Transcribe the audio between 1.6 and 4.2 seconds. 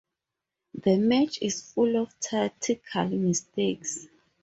full of tactical mistakes.